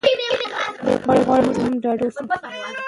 [1.13, 2.21] دی غواړي چې موږ هم ډاډه اوسو.